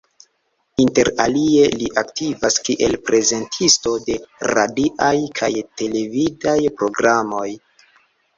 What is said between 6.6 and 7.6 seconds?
programoj.